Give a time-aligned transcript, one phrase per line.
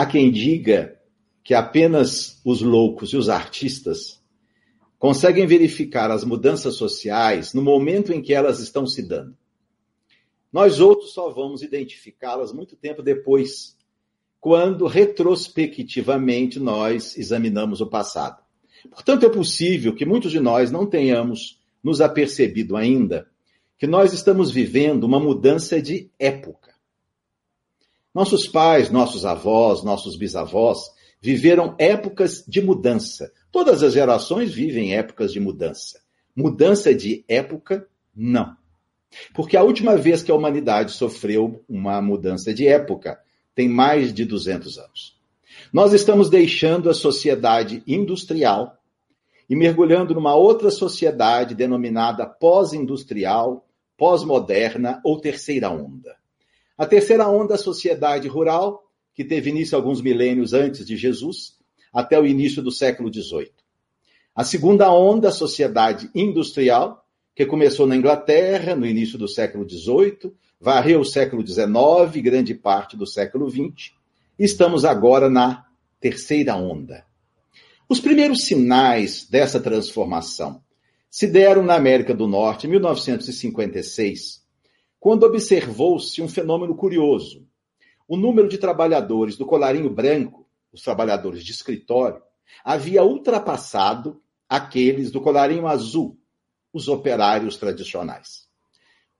[0.00, 0.98] Há quem diga
[1.44, 4.18] que apenas os loucos e os artistas
[4.98, 9.36] conseguem verificar as mudanças sociais no momento em que elas estão se dando.
[10.50, 13.76] Nós outros só vamos identificá-las muito tempo depois,
[14.40, 18.42] quando retrospectivamente nós examinamos o passado.
[18.88, 23.28] Portanto, é possível que muitos de nós não tenhamos nos apercebido ainda
[23.76, 26.69] que nós estamos vivendo uma mudança de época.
[28.14, 33.32] Nossos pais, nossos avós, nossos bisavós viveram épocas de mudança.
[33.52, 36.00] Todas as gerações vivem épocas de mudança.
[36.34, 38.56] Mudança de época, não.
[39.34, 43.20] Porque a última vez que a humanidade sofreu uma mudança de época
[43.54, 45.18] tem mais de 200 anos.
[45.72, 48.76] Nós estamos deixando a sociedade industrial
[49.48, 53.66] e mergulhando numa outra sociedade denominada pós-industrial,
[53.96, 56.19] pós-moderna ou terceira onda.
[56.80, 61.58] A terceira onda, a sociedade rural, que teve início alguns milênios antes de Jesus,
[61.92, 63.52] até o início do século XVIII.
[64.34, 67.04] A segunda onda, a sociedade industrial,
[67.36, 71.66] que começou na Inglaterra no início do século XVIII, varreu o século XIX,
[72.22, 73.92] grande parte do século XX.
[74.38, 75.66] Estamos agora na
[76.00, 77.04] terceira onda.
[77.90, 80.62] Os primeiros sinais dessa transformação
[81.10, 84.39] se deram na América do Norte em 1956,
[85.00, 87.48] quando observou-se um fenômeno curioso.
[88.06, 92.22] O número de trabalhadores do colarinho branco, os trabalhadores de escritório,
[92.62, 96.18] havia ultrapassado aqueles do colarinho azul,
[96.72, 98.46] os operários tradicionais.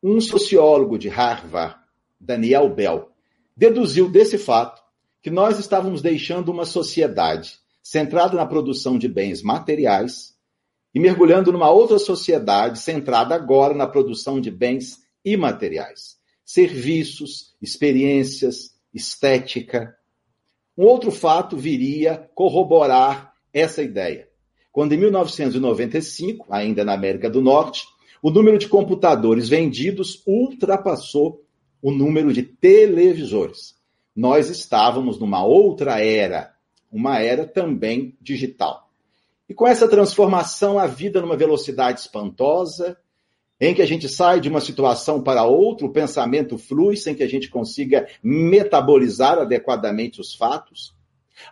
[0.03, 1.77] Um sociólogo de Harvard,
[2.21, 3.11] Daniel Bell,
[3.57, 4.83] deduziu desse fato
[5.23, 10.35] que nós estávamos deixando uma sociedade centrada na produção de bens materiais
[10.95, 19.95] e mergulhando numa outra sociedade centrada agora na produção de bens imateriais, serviços, experiências, estética.
[20.77, 24.29] Um outro fato viria corroborar essa ideia.
[24.73, 27.85] Quando em 1995, ainda na América do Norte,
[28.23, 31.45] o número de computadores vendidos ultrapassou
[31.83, 33.75] o número de televisores.
[34.15, 36.55] Nós estávamos numa outra era,
[36.91, 38.91] uma era também digital.
[39.49, 42.97] E com essa transformação, a vida numa velocidade espantosa,
[43.61, 47.23] em que a gente sai de uma situação para outra, o pensamento flui sem que
[47.23, 50.95] a gente consiga metabolizar adequadamente os fatos.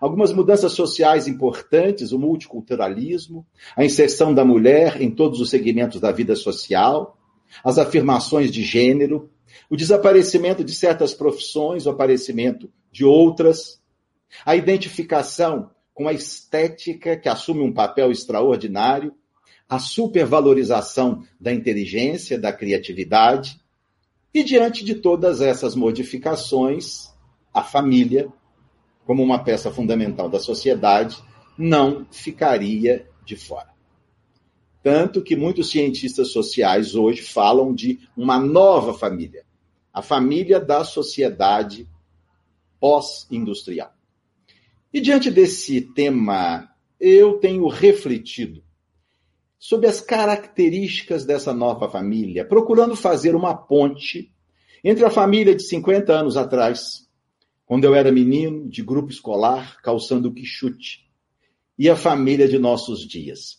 [0.00, 3.46] Algumas mudanças sociais importantes, o multiculturalismo,
[3.76, 7.18] a inserção da mulher em todos os segmentos da vida social,
[7.62, 9.30] as afirmações de gênero,
[9.68, 13.80] o desaparecimento de certas profissões, o aparecimento de outras,
[14.44, 19.14] a identificação com a estética que assume um papel extraordinário,
[19.68, 23.60] a supervalorização da inteligência, da criatividade,
[24.32, 27.12] e diante de todas essas modificações,
[27.52, 28.32] a família,
[29.04, 31.22] como uma peça fundamental da sociedade,
[31.56, 33.68] não ficaria de fora.
[34.82, 39.44] Tanto que muitos cientistas sociais hoje falam de uma nova família,
[39.92, 41.88] a família da sociedade
[42.80, 43.92] pós-industrial.
[44.92, 48.62] E diante desse tema, eu tenho refletido
[49.58, 54.32] sobre as características dessa nova família, procurando fazer uma ponte
[54.84, 57.08] entre a família de 50 anos atrás
[57.68, 61.06] quando eu era menino, de grupo escolar, calçando quichute,
[61.78, 63.58] e a família de nossos dias.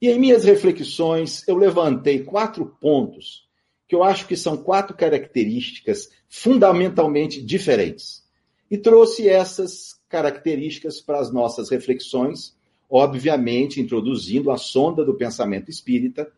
[0.00, 3.48] E em minhas reflexões, eu levantei quatro pontos
[3.88, 8.22] que eu acho que são quatro características fundamentalmente diferentes.
[8.70, 12.56] E trouxe essas características para as nossas reflexões,
[12.90, 16.30] obviamente introduzindo a sonda do pensamento espírita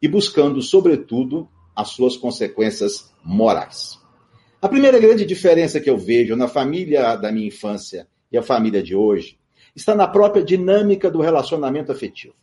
[0.00, 3.98] e buscando, sobretudo, as suas consequências morais.
[4.60, 8.82] A primeira grande diferença que eu vejo na família da minha infância e a família
[8.82, 9.38] de hoje
[9.74, 12.34] está na própria dinâmica do relacionamento afetivo.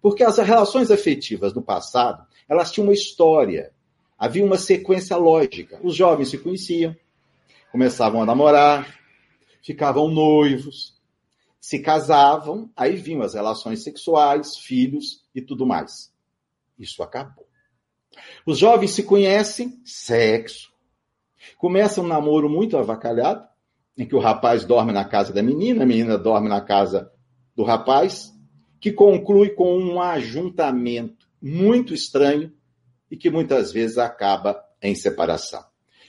[0.00, 3.72] Porque as relações afetivas do passado, elas tinham uma história,
[4.18, 5.80] havia uma sequência lógica.
[5.82, 6.94] Os jovens se conheciam,
[7.70, 8.98] começavam a namorar,
[9.62, 11.00] ficavam noivos,
[11.62, 16.12] se casavam, aí vinham as relações sexuais, filhos e tudo mais.
[16.76, 17.46] Isso acabou.
[18.44, 20.72] Os jovens se conhecem, sexo,
[21.56, 23.46] Começa um namoro muito avacalhado,
[23.96, 27.10] em que o rapaz dorme na casa da menina, a menina dorme na casa
[27.54, 28.32] do rapaz,
[28.80, 32.52] que conclui com um ajuntamento muito estranho
[33.10, 35.62] e que muitas vezes acaba em separação.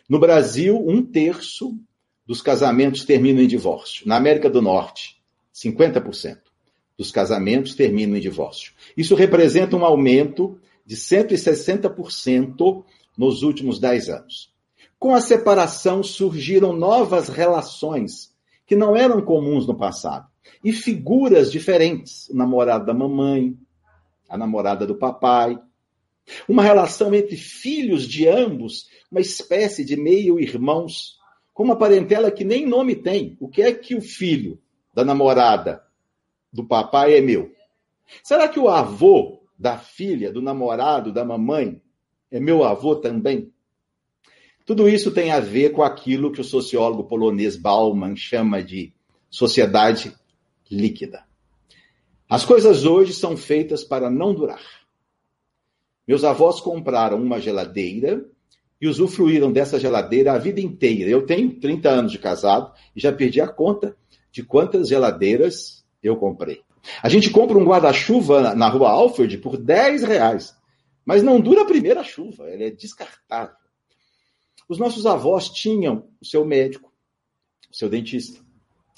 [0.07, 1.77] No Brasil, um terço
[2.25, 4.07] dos casamentos terminam em divórcio.
[4.07, 5.21] Na América do Norte,
[5.53, 6.39] 50%
[6.97, 8.73] dos casamentos terminam em divórcio.
[8.95, 12.83] Isso representa um aumento de 160%
[13.17, 14.53] nos últimos 10 anos.
[14.99, 18.33] Com a separação surgiram novas relações
[18.65, 20.27] que não eram comuns no passado.
[20.63, 23.57] E figuras diferentes: o namorado da mamãe,
[24.29, 25.59] a namorada do papai.
[26.47, 31.17] Uma relação entre filhos de ambos, uma espécie de meio-irmãos,
[31.53, 33.35] com uma parentela que nem nome tem.
[33.41, 34.57] O que é que o filho
[34.93, 35.83] da namorada
[36.51, 37.51] do papai é meu?
[38.23, 41.81] Será que o avô da filha, do namorado, da mamãe,
[42.29, 43.51] é meu avô também?
[44.65, 48.93] Tudo isso tem a ver com aquilo que o sociólogo polonês Bauman chama de
[49.29, 50.13] sociedade
[50.69, 51.25] líquida.
[52.29, 54.63] As coisas hoje são feitas para não durar.
[56.07, 58.25] Meus avós compraram uma geladeira
[58.79, 61.09] e usufruíram dessa geladeira a vida inteira.
[61.09, 63.95] Eu tenho 30 anos de casado e já perdi a conta
[64.33, 66.61] de quantas geladeiras eu comprei.
[67.01, 70.55] A gente compra um guarda-chuva na rua Alfred por 10 reais,
[71.05, 73.55] mas não dura a primeira chuva, ele é descartável.
[74.67, 76.91] Os nossos avós tinham o seu médico,
[77.71, 78.41] o seu dentista,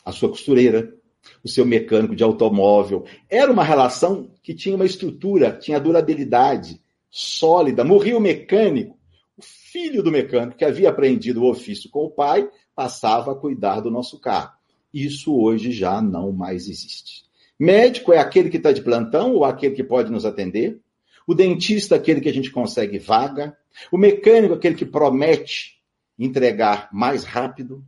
[0.06, 0.96] a sua costureira,
[1.44, 3.06] o seu mecânico de automóvel.
[3.30, 7.84] Era uma relação que tinha uma estrutura, tinha durabilidade sólida.
[7.84, 8.98] Morria o mecânico,
[9.36, 13.82] o filho do mecânico que havia aprendido o ofício com o pai passava a cuidar
[13.82, 14.56] do nosso carro.
[14.96, 17.26] Isso hoje já não mais existe.
[17.60, 20.80] Médico é aquele que está de plantão ou aquele que pode nos atender.
[21.28, 23.58] O dentista, aquele que a gente consegue vaga.
[23.92, 25.82] O mecânico, aquele que promete
[26.18, 27.84] entregar mais rápido.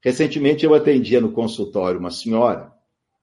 [0.00, 2.72] Recentemente eu atendia no consultório uma senhora.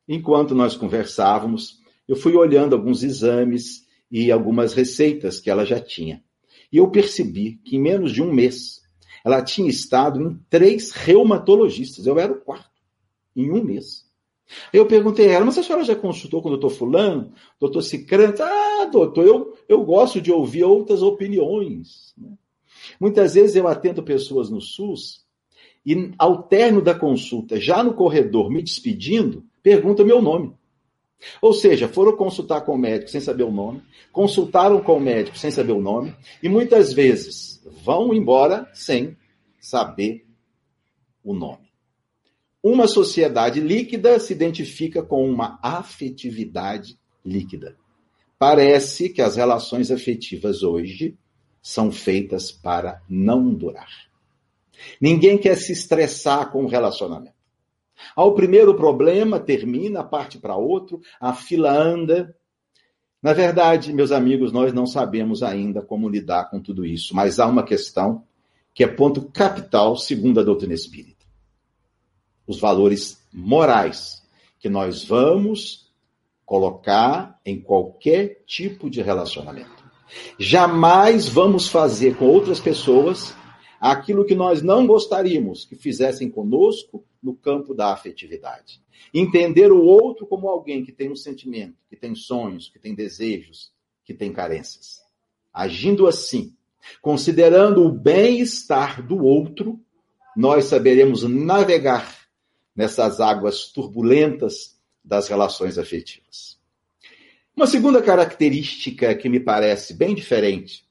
[0.08, 6.24] Enquanto nós conversávamos, eu fui olhando alguns exames e algumas receitas que ela já tinha.
[6.72, 8.83] E eu percebi que em menos de um mês
[9.24, 12.06] ela tinha estado em três reumatologistas.
[12.06, 12.82] Eu era o quarto,
[13.36, 14.04] em um mês.
[14.72, 18.42] Eu perguntei a ela, mas a senhora já consultou com o doutor Fulano, doutor Cicrante?
[18.42, 22.14] Ah, doutor, eu, eu gosto de ouvir outras opiniões.
[23.00, 25.24] Muitas vezes eu atendo pessoas no SUS
[25.86, 30.54] e, ao término da consulta, já no corredor, me despedindo, pergunta meu nome.
[31.42, 33.82] Ou seja, foram consultar com o médico sem saber o nome,
[34.12, 39.18] consultaram com o médico sem saber o nome, e muitas vezes vão embora sem
[39.60, 40.26] saber
[41.24, 41.72] o nome.
[42.62, 47.76] Uma sociedade líquida se identifica com uma afetividade líquida.
[48.40, 51.18] Parece que as relações afetivas hoje
[51.62, 53.90] são feitas para não durar.
[55.00, 57.33] Ninguém quer se estressar com o relacionamento.
[58.16, 62.36] Ao primeiro problema, termina, parte para outro, a fila anda.
[63.22, 67.48] Na verdade, meus amigos, nós não sabemos ainda como lidar com tudo isso, mas há
[67.48, 68.24] uma questão
[68.74, 71.24] que é ponto capital segundo a doutrina espírita
[72.48, 74.22] os valores morais
[74.60, 75.92] que nós vamos
[76.46, 79.84] colocar em qualquer tipo de relacionamento.
[80.38, 83.34] Jamais vamos fazer com outras pessoas
[83.80, 88.82] aquilo que nós não gostaríamos que fizessem conosco no campo da afetividade.
[89.14, 93.72] Entender o outro como alguém que tem um sentimento, que tem sonhos, que tem desejos,
[94.04, 95.02] que tem carências.
[95.54, 96.54] Agindo assim,
[97.02, 99.80] considerando o bem-estar do outro,
[100.36, 102.28] nós saberemos navegar
[102.76, 106.60] nessas águas turbulentas das relações afetivas.
[107.56, 110.84] Uma segunda característica que me parece bem diferente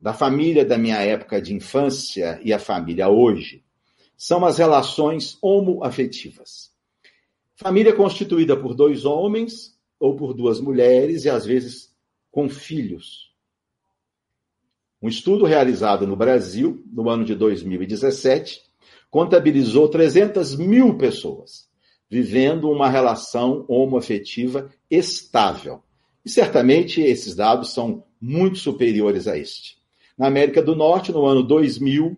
[0.00, 3.65] da família da minha época de infância e a família hoje
[4.16, 6.70] são as relações homoafetivas.
[7.54, 11.94] Família constituída por dois homens ou por duas mulheres e às vezes
[12.30, 13.34] com filhos.
[15.00, 18.62] Um estudo realizado no Brasil no ano de 2017
[19.10, 21.66] contabilizou 300 mil pessoas
[22.08, 25.82] vivendo uma relação homoafetiva estável.
[26.24, 29.76] E certamente esses dados são muito superiores a este.
[30.16, 32.16] Na América do Norte, no ano 2000,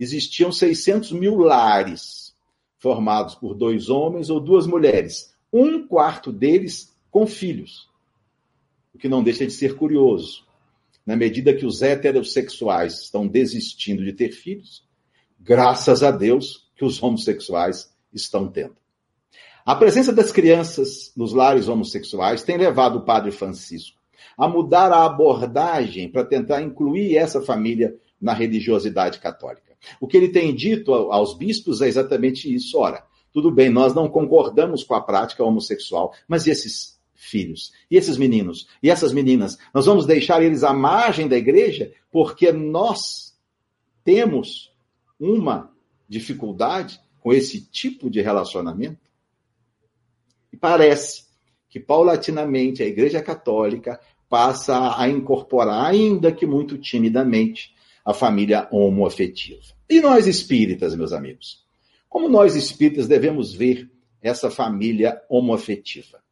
[0.00, 2.34] existiam 600 mil lares
[2.78, 7.88] formados por dois homens ou duas mulheres, um quarto deles com filhos.
[8.94, 10.44] O que não deixa de ser curioso.
[11.04, 14.82] Na medida que os heterossexuais estão desistindo de ter filhos,
[15.38, 18.76] graças a Deus, que os homossexuais estão tendo.
[19.64, 24.00] A presença das crianças nos lares homossexuais tem levado o padre Francisco
[24.36, 29.69] a mudar a abordagem para tentar incluir essa família na religiosidade católica.
[30.00, 32.78] O que ele tem dito aos bispos é exatamente isso.
[32.78, 37.72] Ora, tudo bem, nós não concordamos com a prática homossexual, mas esses filhos?
[37.90, 38.66] E esses meninos?
[38.82, 39.58] E essas meninas?
[39.72, 43.36] Nós vamos deixar eles à margem da igreja porque nós
[44.02, 44.72] temos
[45.18, 45.70] uma
[46.08, 48.98] dificuldade com esse tipo de relacionamento?
[50.52, 51.24] E parece
[51.68, 59.60] que paulatinamente a Igreja Católica passa a incorporar, ainda que muito timidamente, a família homoafetiva.
[59.88, 61.64] E nós espíritas, meus amigos?
[62.08, 63.90] Como nós espíritas devemos ver
[64.20, 66.22] essa família homoafetiva?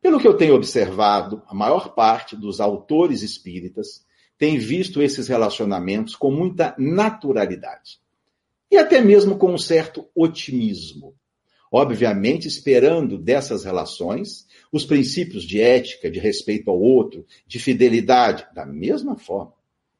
[0.00, 4.06] Pelo que eu tenho observado, a maior parte dos autores espíritas
[4.38, 7.98] tem visto esses relacionamentos com muita naturalidade
[8.70, 11.14] e até mesmo com um certo otimismo.
[11.70, 18.64] Obviamente, esperando dessas relações os princípios de ética, de respeito ao outro, de fidelidade, da
[18.64, 19.57] mesma forma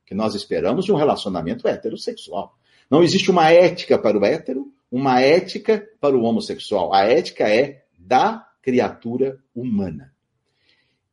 [0.08, 2.58] que nós esperamos de um relacionamento heterossexual.
[2.90, 6.94] Não existe uma ética para o hétero, uma ética para o homossexual.
[6.94, 10.14] A ética é da criatura humana.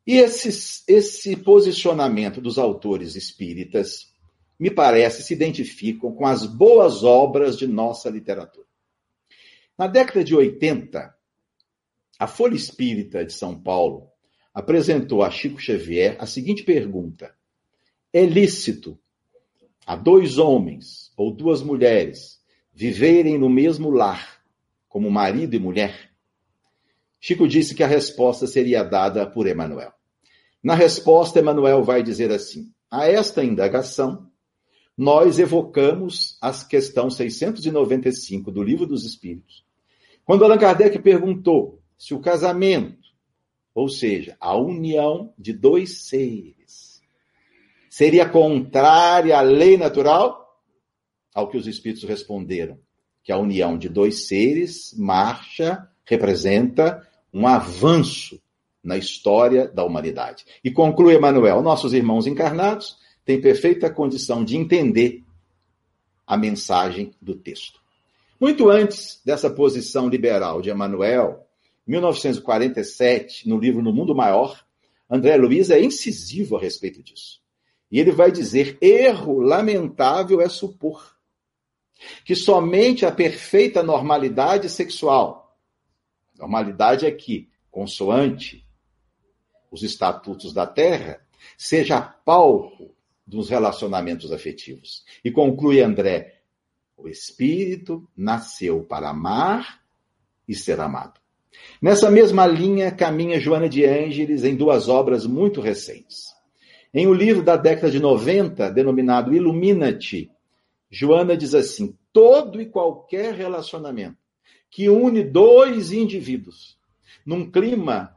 [0.08, 4.14] E esse, esse posicionamento dos autores espíritas,
[4.58, 8.66] me parece, se identificam com as boas obras de nossa literatura.
[9.78, 11.14] Na década de 80,
[12.18, 14.08] a Folha Espírita de São Paulo
[14.54, 17.36] apresentou a Chico Xavier a seguinte pergunta:
[18.16, 18.98] É lícito
[19.86, 22.40] a dois homens ou duas mulheres
[22.74, 24.42] viverem no mesmo lar,
[24.88, 26.12] como marido e mulher?
[27.20, 29.92] Chico disse que a resposta seria dada por Emanuel.
[30.64, 34.32] Na resposta, Emanuel vai dizer assim: a esta indagação,
[34.98, 39.66] nós evocamos a questão 695 do Livro dos Espíritos,
[40.24, 43.10] quando Allan Kardec perguntou se o casamento,
[43.74, 46.95] ou seja, a união de dois seres,
[47.96, 50.60] seria contrária à lei natural?
[51.34, 52.78] Ao que os espíritos responderam,
[53.24, 58.38] que a união de dois seres marcha, representa um avanço
[58.84, 60.46] na história da humanidade.
[60.62, 65.24] E conclui Emmanuel: nossos irmãos encarnados têm perfeita condição de entender
[66.28, 67.80] a mensagem do texto.
[68.38, 71.48] Muito antes dessa posição liberal de Emmanuel,
[71.88, 74.66] 1947, no livro No Mundo Maior,
[75.10, 77.45] André Luiz é incisivo a respeito disso.
[77.96, 81.16] E ele vai dizer: erro lamentável é supor
[82.26, 85.58] que somente a perfeita normalidade sexual,
[86.38, 88.68] normalidade aqui, consoante
[89.72, 91.26] os estatutos da terra,
[91.58, 92.94] seja palco
[93.26, 95.06] dos relacionamentos afetivos.
[95.24, 96.42] E conclui André:
[96.98, 99.82] o espírito nasceu para amar
[100.46, 101.22] e ser amado.
[101.82, 106.35] Nessa mesma linha caminha Joana de Ângeles em duas obras muito recentes.
[106.98, 110.32] Em um livro da década de 90, denominado Ilumina-te,
[110.90, 114.16] Joana diz assim: todo e qualquer relacionamento
[114.72, 116.78] que une dois indivíduos
[117.26, 118.16] num clima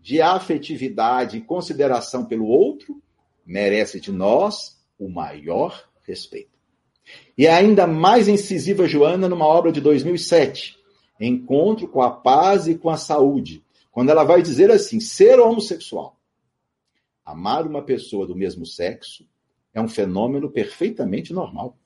[0.00, 3.00] de afetividade e consideração pelo outro
[3.46, 6.58] merece de nós o maior respeito.
[7.38, 10.76] E é ainda mais incisiva Joana numa obra de 2007,
[11.20, 13.62] encontro com a paz e com a saúde,
[13.92, 16.15] quando ela vai dizer assim: ser homossexual,
[17.26, 19.28] amar uma pessoa do mesmo sexo,
[19.74, 21.76] é um fenômeno perfeitamente normal.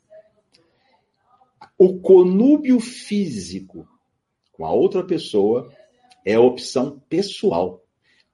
[1.78, 3.88] O conúbio físico
[4.52, 5.72] com a outra pessoa
[6.24, 7.82] é opção pessoal.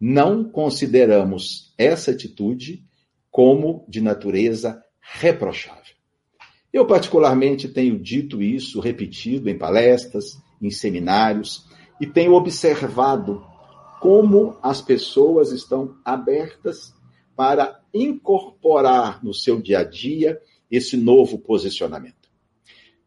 [0.00, 2.84] Não consideramos essa atitude
[3.30, 5.94] como de natureza reprochável.
[6.72, 11.66] Eu, particularmente, tenho dito isso, repetido em palestras, em seminários
[12.00, 13.46] e tenho observado
[14.00, 16.95] como as pessoas estão abertas
[17.36, 20.40] para incorporar no seu dia a dia
[20.70, 22.28] esse novo posicionamento.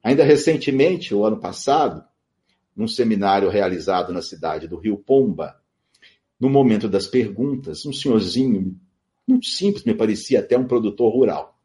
[0.03, 2.03] Ainda recentemente, o ano passado,
[2.75, 5.59] num seminário realizado na cidade do Rio Pomba,
[6.39, 8.79] no momento das perguntas, um senhorzinho
[9.27, 11.59] muito simples, me parecia até um produtor rural.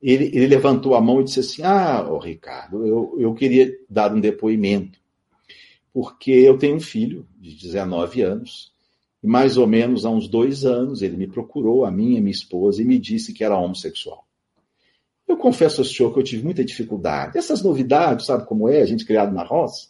[0.00, 4.14] Ele, ele levantou a mão e disse assim: Ah, oh, Ricardo, eu, eu queria dar
[4.14, 4.98] um depoimento
[5.96, 8.70] porque eu tenho um filho de 19 anos,
[9.26, 12.84] mais ou menos há uns dois anos ele me procurou, a minha, minha esposa, e
[12.84, 14.26] me disse que era homossexual.
[15.26, 17.36] Eu confesso ao senhor que eu tive muita dificuldade.
[17.36, 19.88] Essas novidades, sabe como é, a gente criado na roça?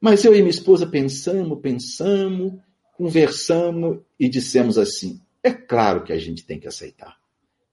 [0.00, 2.54] Mas eu e minha esposa pensamos, pensamos,
[2.96, 7.16] conversamos e dissemos assim: é claro que a gente tem que aceitar.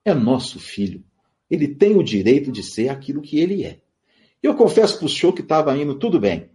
[0.04, 1.04] É nosso filho.
[1.50, 3.80] Ele tem o direito de ser aquilo que ele é.
[4.42, 6.50] Eu confesso para o senhor que estava indo tudo bem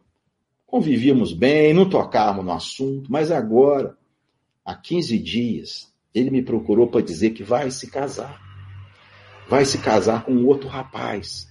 [0.66, 3.96] convivíamos bem, não tocávamos no assunto, mas agora,
[4.66, 8.42] há 15 dias, ele me procurou para dizer que vai se casar.
[9.48, 11.46] Vai se casar com outro rapaz.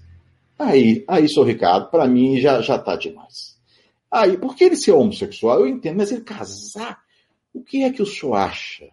[0.60, 3.58] Aí, aí, seu Ricardo, para mim já já tá demais.
[4.12, 7.02] Aí, porque ele ser homossexual, eu entendo, mas ele casar,
[7.54, 8.90] o que é que o senhor acha?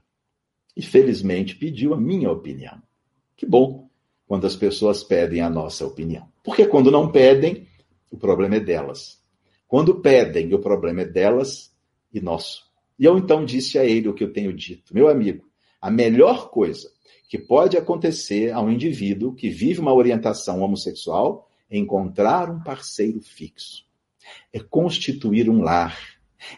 [0.76, 2.80] E felizmente pediu a minha opinião.
[3.36, 3.88] Que bom
[4.26, 6.28] quando as pessoas pedem a nossa opinião.
[6.42, 7.66] Porque quando não pedem,
[8.10, 9.20] o problema é delas.
[9.66, 11.74] Quando pedem, o problema é delas
[12.12, 12.71] e nosso.
[13.02, 15.44] E eu então disse a ele o que eu tenho dito: meu amigo,
[15.80, 16.88] a melhor coisa
[17.28, 23.84] que pode acontecer a um indivíduo que vive uma orientação homossexual encontrar um parceiro fixo,
[24.52, 25.98] é constituir um lar,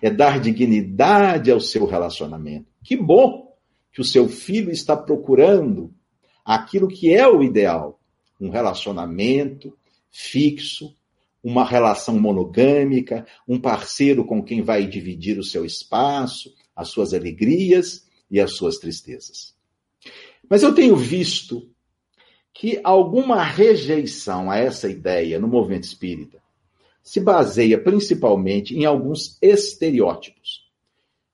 [0.02, 2.66] é dar dignidade ao seu relacionamento.
[2.82, 3.56] Que bom
[3.90, 5.94] que o seu filho está procurando
[6.44, 7.98] aquilo que é o ideal:
[8.38, 9.74] um relacionamento
[10.10, 10.94] fixo,
[11.44, 18.06] uma relação monogâmica, um parceiro com quem vai dividir o seu espaço, as suas alegrias
[18.30, 19.54] e as suas tristezas.
[20.48, 21.68] Mas eu tenho visto
[22.52, 26.42] que alguma rejeição a essa ideia no movimento espírita
[27.02, 30.64] se baseia principalmente em alguns estereótipos.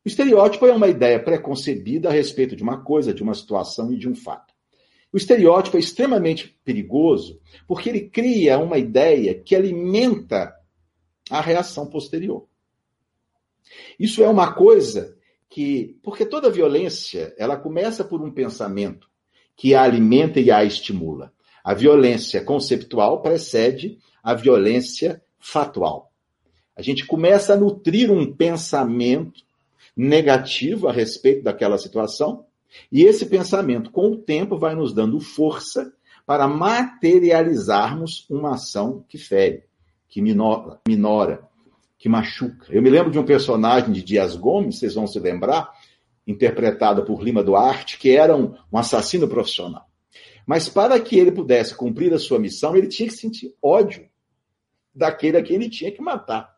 [0.05, 3.97] O estereótipo é uma ideia preconcebida a respeito de uma coisa, de uma situação e
[3.97, 4.50] de um fato.
[5.13, 10.55] O estereótipo é extremamente perigoso porque ele cria uma ideia que alimenta
[11.29, 12.47] a reação posterior.
[13.99, 15.17] Isso é uma coisa
[15.49, 19.09] que, porque toda violência, ela começa por um pensamento
[19.57, 21.33] que a alimenta e a estimula.
[21.63, 26.13] A violência conceptual precede a violência fatual.
[26.75, 29.43] A gente começa a nutrir um pensamento
[29.97, 32.47] negativo a respeito daquela situação,
[32.91, 35.93] e esse pensamento, com o tempo, vai nos dando força
[36.27, 39.65] para materializarmos uma ação que fere,
[40.09, 41.43] que minora, minora,
[41.99, 42.67] que machuca.
[42.71, 45.71] Eu me lembro de um personagem de Dias Gomes, vocês vão se lembrar,
[46.27, 49.87] interpretado por Lima Duarte, que era um, um assassino profissional.
[50.47, 54.09] Mas para que ele pudesse cumprir a sua missão, ele tinha que sentir ódio
[54.95, 56.51] daquele a quem ele tinha que matar.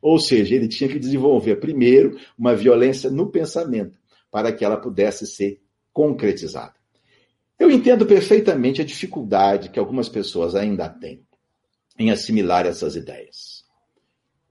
[0.00, 3.98] Ou seja, ele tinha que desenvolver primeiro uma violência no pensamento,
[4.34, 5.62] para que ela pudesse ser
[5.92, 6.74] concretizada.
[7.56, 11.24] Eu entendo perfeitamente a dificuldade que algumas pessoas ainda têm
[11.96, 13.64] em assimilar essas ideias.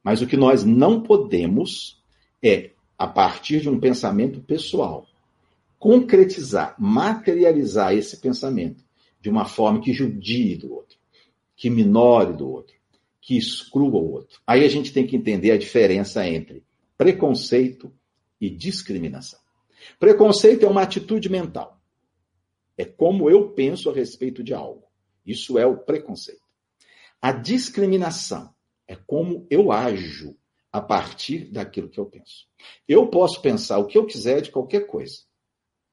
[0.02, 2.02] Mas o que nós não podemos
[2.42, 5.06] é, a partir de um pensamento pessoal,
[5.78, 8.86] concretizar, materializar esse pensamento
[9.20, 10.98] de uma forma que judie do outro,
[11.58, 12.74] que minore do outro,
[13.20, 14.40] que exclua o outro.
[14.48, 16.64] Aí a gente tem que entender a diferença entre
[16.98, 17.92] preconceito
[18.40, 19.43] e discriminação.
[20.00, 21.82] Preconceito é uma atitude mental.
[22.78, 24.84] É como eu penso a respeito de algo.
[25.26, 26.42] Isso é o preconceito.
[27.22, 28.54] A discriminação
[28.88, 30.36] é como eu ajo
[30.72, 32.48] a partir daquilo que eu penso.
[32.88, 35.20] Eu posso pensar o que eu quiser de qualquer coisa,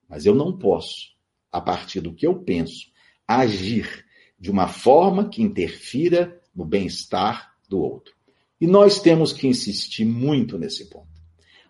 [0.09, 1.14] mas eu não posso,
[1.53, 2.90] a partir do que eu penso,
[3.29, 4.07] agir
[4.38, 8.14] de uma forma que interfira no bem-estar do outro.
[8.61, 11.19] E nós temos que insistir muito nesse ponto.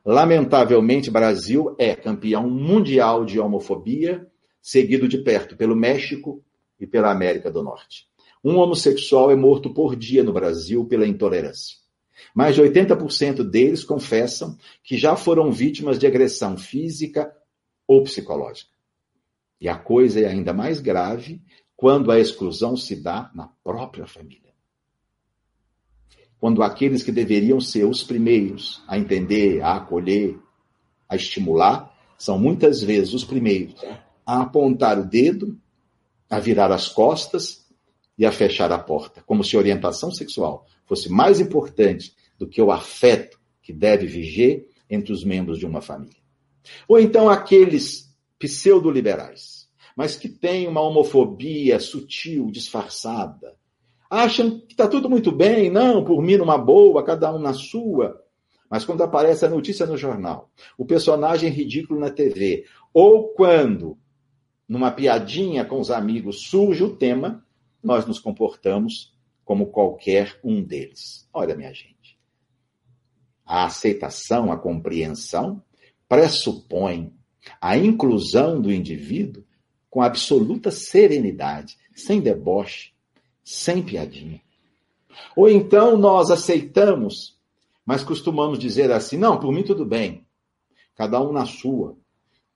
[0.05, 4.27] Lamentavelmente, Brasil é campeão mundial de homofobia,
[4.61, 6.43] seguido de perto pelo México
[6.79, 8.07] e pela América do Norte.
[8.43, 11.77] Um homossexual é morto por dia no Brasil pela intolerância.
[12.35, 17.31] Mais de 80% deles confessam que já foram vítimas de agressão física
[17.87, 18.71] ou psicológica.
[19.61, 21.43] E a coisa é ainda mais grave
[21.77, 24.50] quando a exclusão se dá na própria família
[26.41, 30.39] quando aqueles que deveriam ser os primeiros a entender, a acolher,
[31.09, 33.75] a estimular, são muitas vezes os primeiros
[34.25, 35.59] a apontar o dedo,
[36.29, 37.67] a virar as costas
[38.17, 42.73] e a fechar a porta, como se orientação sexual fosse mais importante do que o
[42.73, 46.17] afeto que deve viger entre os membros de uma família.
[46.89, 53.55] Ou então aqueles pseudo-liberais, mas que têm uma homofobia sutil, disfarçada,
[54.11, 58.21] acham que está tudo muito bem, não, por mim numa boa, cada um na sua.
[58.69, 63.97] Mas quando aparece a notícia no jornal, o personagem ridículo na TV, ou quando,
[64.69, 67.45] numa piadinha com os amigos, surge o tema,
[67.83, 71.29] nós nos comportamos como qualquer um deles.
[71.33, 72.19] Olha, minha gente,
[73.45, 75.63] a aceitação, a compreensão
[76.09, 77.13] pressupõe
[77.61, 79.45] a inclusão do indivíduo
[79.89, 82.93] com absoluta serenidade, sem deboche,
[83.45, 84.41] sem piadinha.
[85.37, 87.39] Ou então nós aceitamos,
[87.85, 90.27] mas costumamos dizer assim: não, por mim tudo bem,
[90.95, 91.97] cada um na sua,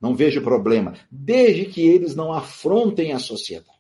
[0.01, 3.73] não vejo problema, desde que eles não afrontem a sociedade.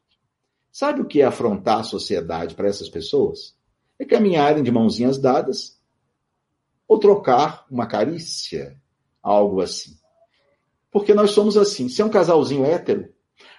[0.72, 3.54] Sabe o que é afrontar a sociedade para essas pessoas?
[3.98, 5.80] É caminharem de mãozinhas dadas
[6.88, 8.76] ou trocar uma carícia,
[9.22, 9.96] algo assim.
[10.90, 11.88] Porque nós somos assim.
[11.88, 13.12] Se é um casalzinho hétero,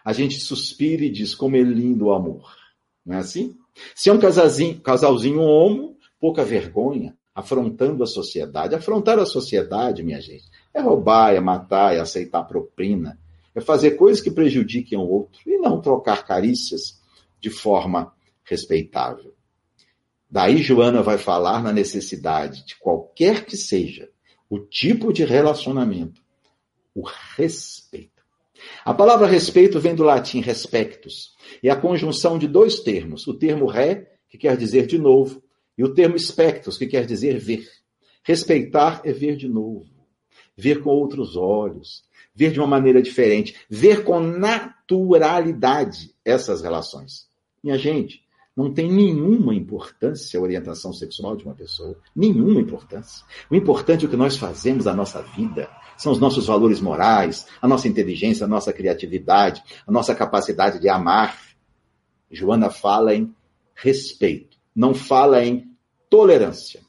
[0.03, 2.55] a gente suspira e diz como é lindo o amor.
[3.05, 3.55] Não é assim?
[3.93, 8.73] Se é um casalzinho, casalzinho homo, pouca vergonha, afrontando a sociedade.
[8.73, 13.19] Afrontar a sociedade, minha gente, é roubar, é matar, é aceitar propina,
[13.53, 17.01] é fazer coisas que prejudiquem o outro e não trocar carícias
[17.39, 18.13] de forma
[18.43, 19.35] respeitável.
[20.29, 24.09] Daí Joana vai falar na necessidade de qualquer que seja
[24.49, 26.21] o tipo de relacionamento,
[26.93, 27.03] o
[27.35, 28.14] respeito.
[28.83, 33.65] A palavra respeito vem do latim respectus, e a conjunção de dois termos, o termo
[33.65, 35.41] ré, que que quer dizer de novo,
[35.77, 37.67] e o termo espectros, que quer dizer ver.
[38.23, 39.87] Respeitar é ver de novo,
[40.55, 47.27] ver com outros olhos, ver de uma maneira diferente, ver com naturalidade essas relações.
[47.63, 48.25] Minha gente,
[48.55, 51.97] não tem nenhuma importância a orientação sexual de uma pessoa.
[52.15, 53.25] Nenhuma importância.
[53.49, 55.69] O importante é o que nós fazemos da nossa vida.
[55.97, 60.89] São os nossos valores morais, a nossa inteligência, a nossa criatividade, a nossa capacidade de
[60.89, 61.39] amar.
[62.29, 63.33] Joana fala em
[63.73, 65.69] respeito, não fala em
[66.09, 66.81] tolerância.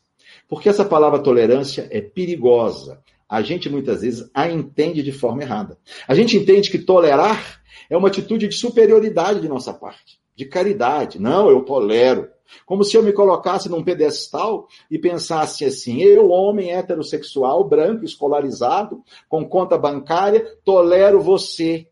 [0.48, 3.00] Porque essa palavra tolerância é perigosa.
[3.28, 5.76] A gente muitas vezes a entende de forma errada.
[6.06, 11.18] A gente entende que tolerar é uma atitude de superioridade de nossa parte de caridade.
[11.18, 12.30] Não, eu tolero.
[12.64, 19.02] Como se eu me colocasse num pedestal e pensasse assim: eu, homem heterossexual, branco, escolarizado,
[19.28, 21.88] com conta bancária, tolero você.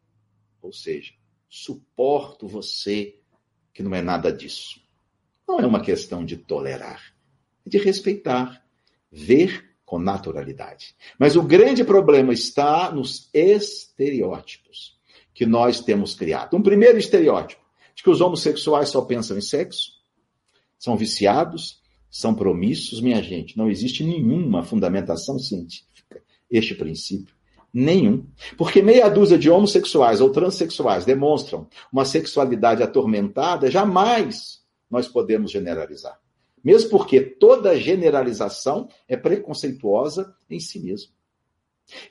[0.63, 1.13] Ou seja,
[1.49, 3.17] suporto você,
[3.73, 4.81] que não é nada disso.
[5.49, 7.03] Não é uma questão de tolerar,
[7.67, 8.63] é de respeitar,
[9.11, 10.95] ver com naturalidade.
[11.19, 14.99] Mas o grande problema está nos estereótipos
[15.35, 16.57] que nós temos criado.
[16.57, 17.64] Um primeiro estereótipo
[17.95, 19.93] de que os homossexuais só pensam em sexo,
[20.79, 21.81] são viciados,
[22.11, 23.01] são promíssos.
[23.01, 27.35] Minha gente, não existe nenhuma fundamentação científica este princípio.
[27.73, 28.27] Nenhum.
[28.57, 36.21] Porque meia dúzia de homossexuais ou transexuais demonstram uma sexualidade atormentada, jamais nós podemos generalizar.
[36.63, 41.13] Mesmo porque toda generalização é preconceituosa em si mesma.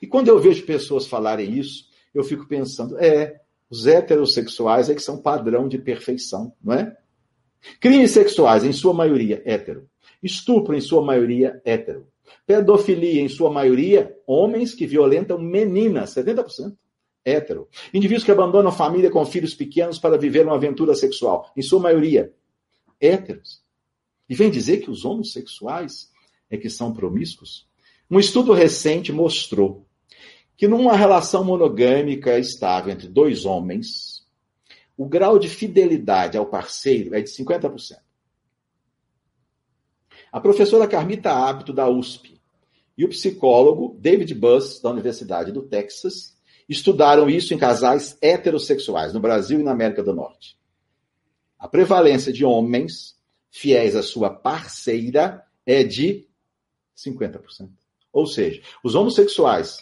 [0.00, 3.40] E quando eu vejo pessoas falarem isso, eu fico pensando, é,
[3.74, 6.96] os heterossexuais é que são padrão de perfeição, não é?
[7.80, 9.88] Crimes sexuais, em sua maioria, hétero.
[10.22, 12.06] Estupro, em sua maioria, hétero.
[12.46, 16.76] Pedofilia, em sua maioria, homens que violentam meninas, 70%.
[17.24, 17.68] Hétero.
[17.92, 22.32] Indivíduos que abandonam família com filhos pequenos para viver uma aventura sexual, em sua maioria,
[23.00, 23.60] héteros.
[24.28, 26.10] E vem dizer que os homossexuais
[26.48, 27.66] é que são promíscuos?
[28.08, 29.84] Um estudo recente mostrou
[30.56, 34.24] que numa relação monogâmica estável entre dois homens,
[34.96, 37.98] o grau de fidelidade ao parceiro é de 50%.
[40.30, 42.40] A professora Carmita Hábito, da USP,
[42.96, 46.36] e o psicólogo David Buss, da Universidade do Texas,
[46.68, 50.56] estudaram isso em casais heterossexuais no Brasil e na América do Norte.
[51.58, 53.16] A prevalência de homens
[53.50, 56.26] fiéis à sua parceira é de
[56.96, 57.70] 50%.
[58.12, 59.78] Ou seja, os homossexuais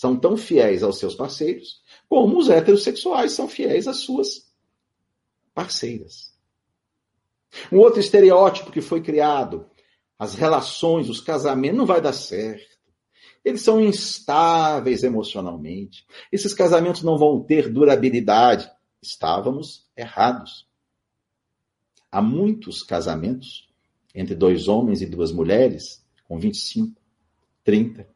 [0.00, 4.50] são tão fiéis aos seus parceiros, como os heterossexuais são fiéis às suas
[5.52, 6.32] parceiras.
[7.70, 9.68] Um outro estereótipo que foi criado,
[10.18, 12.78] as relações, os casamentos, não vai dar certo.
[13.44, 16.06] Eles são instáveis emocionalmente.
[16.32, 18.70] Esses casamentos não vão ter durabilidade.
[19.02, 20.66] Estávamos errados.
[22.10, 23.68] Há muitos casamentos
[24.14, 26.98] entre dois homens e duas mulheres com 25,
[27.62, 28.08] 30,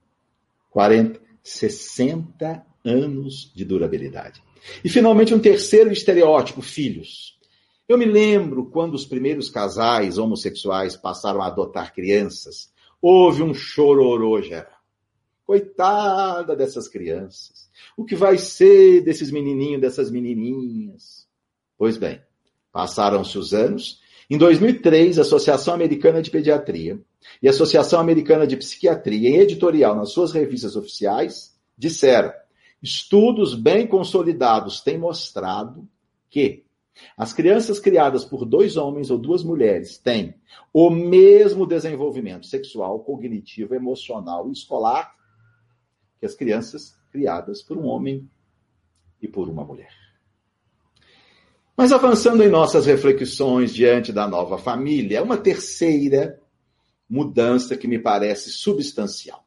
[0.71, 4.43] 40, 60 anos de durabilidade.
[4.83, 7.39] E finalmente um terceiro estereótipo, filhos.
[7.87, 14.41] Eu me lembro quando os primeiros casais homossexuais passaram a adotar crianças, houve um chororô
[14.41, 14.73] geral.
[15.45, 17.69] Coitada dessas crianças.
[17.95, 21.29] O que vai ser desses menininhos, dessas menininhas?
[21.77, 22.23] Pois bem,
[22.73, 24.01] passaram-se os anos.
[24.29, 26.99] Em 2003, a Associação Americana de Pediatria
[27.43, 32.33] e a Associação Americana de Psiquiatria, em editorial nas suas revistas oficiais, disseram:
[32.83, 35.87] estudos bem consolidados têm mostrado
[36.31, 36.65] que
[37.17, 40.35] as crianças criadas por dois homens ou duas mulheres têm
[40.73, 45.13] o mesmo desenvolvimento sexual, cognitivo, emocional e escolar
[46.21, 48.29] que as crianças criadas por um homem
[49.21, 50.04] e por uma mulher.
[51.77, 56.41] Mas avançando em nossas reflexões diante da nova família, uma terceira
[57.11, 59.45] mudança que me parece substancial.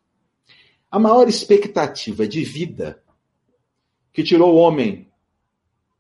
[0.91, 3.01] A maior expectativa de vida
[4.11, 5.07] que tirou o homem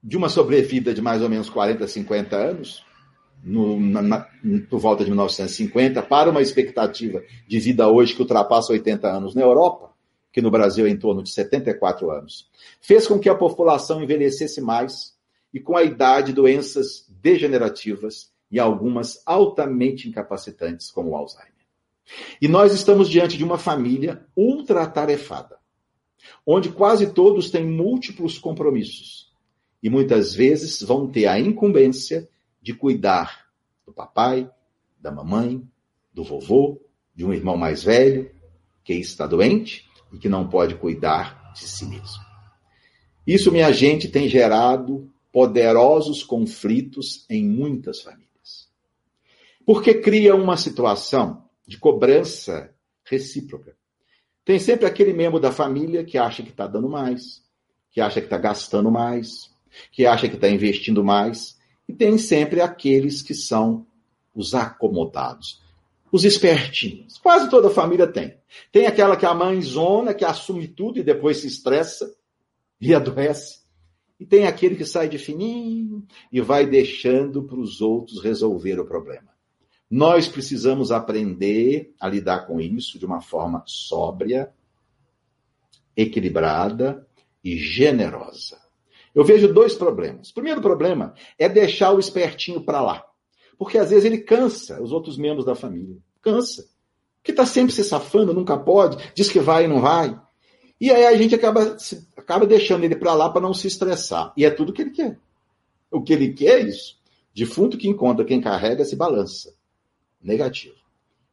[0.03, 2.85] de uma sobrevida de mais ou menos 40, 50 anos,
[3.43, 4.27] no, na,
[4.69, 9.41] por volta de 1950, para uma expectativa de vida hoje que ultrapassa 80 anos na
[9.41, 9.91] Europa,
[10.31, 12.49] que no Brasil é em torno de 74 anos,
[12.81, 15.16] fez com que a população envelhecesse mais
[15.53, 21.53] e com a idade doenças degenerativas e algumas altamente incapacitantes, como o Alzheimer.
[22.41, 25.57] E nós estamos diante de uma família ultra-atarefada,
[26.45, 29.33] onde quase todos têm múltiplos compromissos
[29.81, 32.27] e muitas vezes vão ter a incumbência
[32.61, 33.47] de cuidar
[33.85, 34.49] do papai,
[34.99, 35.61] da mamãe,
[36.13, 36.81] do vovô,
[37.13, 38.31] de um irmão mais velho
[38.83, 42.25] que está doente e que não pode cuidar de si mesmo.
[43.25, 48.69] Isso, minha gente, tem gerado poderosos conflitos em muitas famílias.
[49.65, 53.75] Porque cria uma situação de cobrança recíproca.
[54.45, 57.43] Tem sempre aquele membro da família que acha que está dando mais,
[57.91, 59.51] que acha que está gastando mais,
[59.91, 63.85] que acha que está investindo mais, e tem sempre aqueles que são
[64.33, 65.61] os acomodados,
[66.11, 67.17] os espertinhos.
[67.17, 68.37] Quase toda família tem.
[68.71, 72.13] Tem aquela que é a mãezona, que assume tudo e depois se estressa
[72.79, 73.66] e adoece.
[74.19, 78.85] E tem aquele que sai de fininho e vai deixando para os outros resolver o
[78.85, 79.29] problema.
[79.89, 84.51] Nós precisamos aprender a lidar com isso de uma forma sóbria,
[85.95, 87.07] equilibrada
[87.43, 88.59] e generosa.
[89.15, 90.29] Eu vejo dois problemas.
[90.29, 93.03] O primeiro problema é deixar o espertinho para lá.
[93.57, 95.97] Porque às vezes ele cansa os outros membros da família.
[96.21, 96.69] Cansa.
[97.23, 100.19] Que está sempre se safando, nunca pode, diz que vai e não vai.
[100.79, 101.77] E aí a gente acaba,
[102.27, 104.33] acaba deixando ele para lá para não se estressar.
[104.35, 105.17] E é tudo que ele quer.
[105.89, 106.99] O que ele quer é isso.
[107.33, 109.55] Defunto que encontra quem carrega se balança.
[110.21, 110.75] Negativo.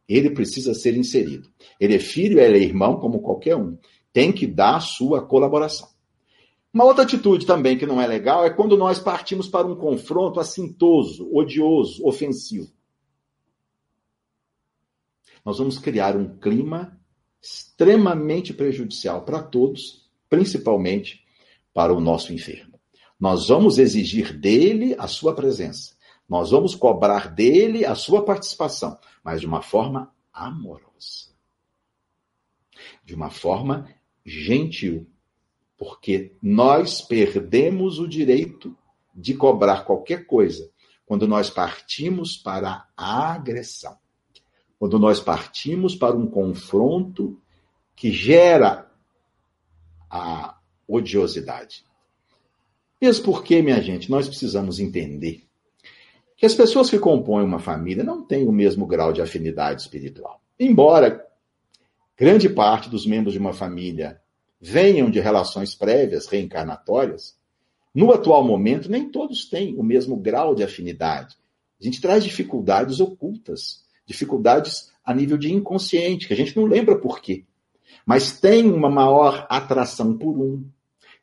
[0.09, 1.50] Ele precisa ser inserido.
[1.80, 3.76] Ele é filho, ele é irmão, como qualquer um.
[4.12, 5.88] Tem que dar sua colaboração.
[6.72, 10.38] Uma outra atitude também que não é legal é quando nós partimos para um confronto
[10.38, 12.70] assintoso, odioso, ofensivo.
[15.44, 17.00] Nós vamos criar um clima
[17.42, 21.24] extremamente prejudicial para todos, principalmente
[21.72, 22.78] para o nosso enfermo.
[23.18, 25.94] Nós vamos exigir dele a sua presença.
[26.28, 31.34] Nós vamos cobrar dele a sua participação, mas de uma forma amorosa.
[33.04, 33.88] De uma forma
[34.24, 35.06] gentil.
[35.76, 38.76] Porque nós perdemos o direito
[39.14, 40.70] de cobrar qualquer coisa
[41.06, 43.96] quando nós partimos para a agressão
[44.84, 47.40] quando nós partimos para um confronto
[47.96, 48.90] que gera
[50.16, 51.85] a odiosidade.
[53.00, 55.42] Mesmo porque, minha gente, nós precisamos entender
[56.37, 60.40] que as pessoas que compõem uma família não têm o mesmo grau de afinidade espiritual.
[60.59, 61.27] Embora
[62.16, 64.20] grande parte dos membros de uma família
[64.61, 67.37] venham de relações prévias, reencarnatórias,
[67.92, 71.37] no atual momento nem todos têm o mesmo grau de afinidade.
[71.81, 76.96] A gente traz dificuldades ocultas dificuldades a nível de inconsciente, que a gente não lembra
[76.96, 77.44] por quê.
[78.05, 80.64] Mas tem uma maior atração por um,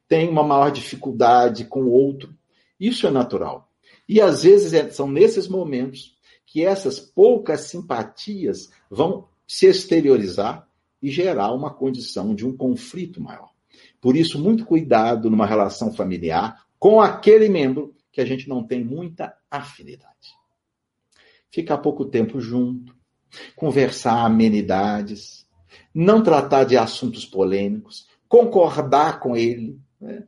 [0.07, 2.33] tem uma maior dificuldade com o outro.
[2.79, 3.69] Isso é natural.
[4.07, 10.67] E às vezes é, são nesses momentos que essas poucas simpatias vão se exteriorizar
[11.01, 13.51] e gerar uma condição de um conflito maior.
[14.01, 18.83] Por isso, muito cuidado numa relação familiar com aquele membro que a gente não tem
[18.83, 20.41] muita afinidade
[21.51, 22.95] ficar pouco tempo junto,
[23.55, 25.40] conversar amenidades,
[25.93, 29.79] não tratar de assuntos polêmicos, concordar com ele.
[29.99, 30.23] Né?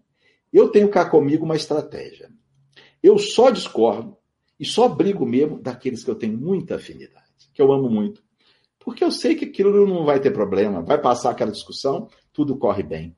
[0.51, 2.29] Eu tenho cá comigo uma estratégia.
[3.01, 4.17] Eu só discordo
[4.59, 8.21] e só brigo mesmo daqueles que eu tenho muita afinidade, que eu amo muito.
[8.79, 12.83] Porque eu sei que aquilo não vai ter problema, vai passar aquela discussão, tudo corre
[12.83, 13.15] bem.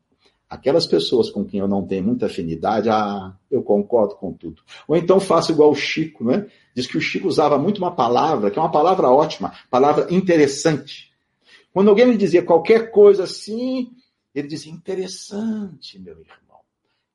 [0.47, 4.61] Aquelas pessoas com quem eu não tenho muita afinidade, ah, eu concordo com tudo.
[4.87, 6.47] Ou então faço igual o Chico, né?
[6.75, 11.11] Diz que o Chico usava muito uma palavra, que é uma palavra ótima, palavra interessante.
[11.75, 13.91] Quando alguém me dizia qualquer coisa assim,
[14.33, 16.61] ele dizia interessante, meu irmão.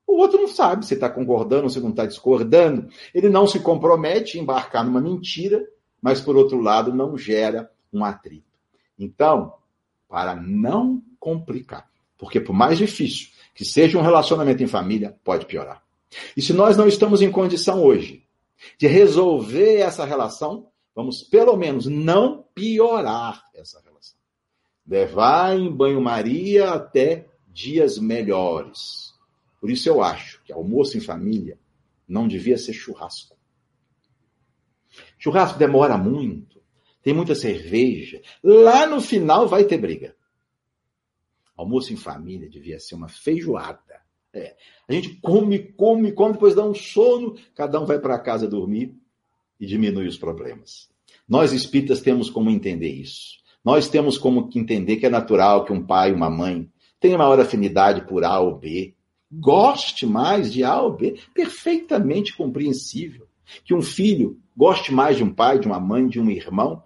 [0.06, 2.90] O outro não sabe se está concordando, se não está discordando.
[3.14, 5.66] Ele não se compromete a embarcar numa mentira,
[6.02, 8.44] mas, por outro lado, não gera um atrito.
[8.98, 9.54] Então,
[10.06, 15.82] para não complicar, porque por mais difícil que seja um relacionamento em família, pode piorar.
[16.36, 18.26] E se nós não estamos em condição hoje
[18.78, 23.89] de resolver essa relação, vamos pelo menos não piorar essa relação.
[24.86, 29.14] Levar em banho-maria até dias melhores.
[29.60, 31.58] Por isso eu acho que almoço em família
[32.08, 33.36] não devia ser churrasco.
[35.18, 36.62] Churrasco demora muito,
[37.02, 38.20] tem muita cerveja.
[38.42, 40.16] Lá no final vai ter briga.
[41.56, 44.00] Almoço em família devia ser uma feijoada.
[44.32, 44.56] É.
[44.88, 48.96] A gente come, come, come, depois dá um sono, cada um vai para casa dormir
[49.58, 50.88] e diminui os problemas.
[51.28, 53.38] Nós espíritas temos como entender isso.
[53.64, 56.68] Nós temos como entender que é natural que um pai e uma mãe
[56.98, 58.94] tenham maior afinidade por A ou B,
[59.30, 63.26] goste mais de A ou B, perfeitamente compreensível.
[63.64, 66.82] Que um filho goste mais de um pai, de uma mãe, de um irmão.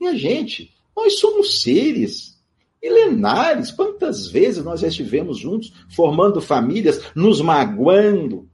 [0.00, 2.42] E a gente, nós somos seres
[2.82, 3.70] milenares.
[3.70, 8.48] Quantas vezes nós já estivemos juntos, formando famílias, nos magoando,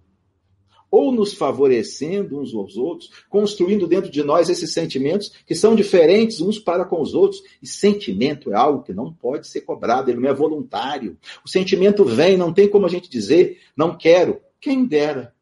[0.90, 6.40] ou nos favorecendo uns aos outros, construindo dentro de nós esses sentimentos que são diferentes
[6.40, 7.42] uns para com os outros.
[7.62, 11.16] E sentimento é algo que não pode ser cobrado, ele não é voluntário.
[11.44, 14.40] O sentimento vem, não tem como a gente dizer, não quero.
[14.60, 15.34] Quem dera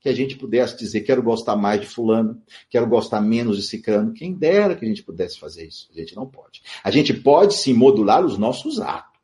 [0.00, 4.12] que a gente pudesse dizer, quero gostar mais de fulano, quero gostar menos de cicrano.
[4.12, 5.88] Quem dera que a gente pudesse fazer isso.
[5.92, 6.62] A gente não pode.
[6.84, 9.16] A gente pode sim modular os nossos atos.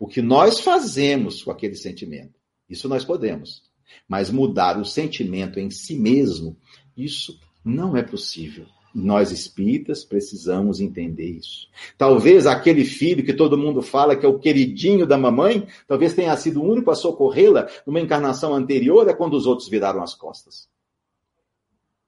[0.00, 2.34] O que nós fazemos com aquele sentimento,
[2.74, 3.62] isso nós podemos.
[4.06, 6.56] Mas mudar o sentimento em si mesmo,
[6.96, 8.66] isso não é possível.
[8.94, 11.68] Nós espíritas precisamos entender isso.
[11.98, 16.36] Talvez aquele filho que todo mundo fala que é o queridinho da mamãe, talvez tenha
[16.36, 20.68] sido o único a socorrê-la numa encarnação anterior a quando os outros viraram as costas.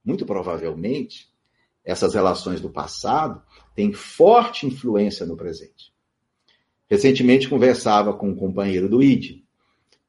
[0.05, 1.27] Muito provavelmente,
[1.83, 3.41] essas relações do passado
[3.75, 5.91] têm forte influência no presente.
[6.89, 9.41] Recentemente conversava com um companheiro do ID,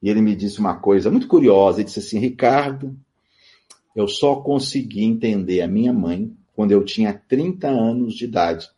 [0.01, 1.79] e ele me disse uma coisa muito curiosa.
[1.79, 2.97] Ele disse assim: Ricardo,
[3.95, 8.69] eu só consegui entender a minha mãe quando eu tinha 30 anos de idade.